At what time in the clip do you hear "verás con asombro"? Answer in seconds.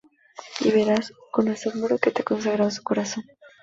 0.71-1.99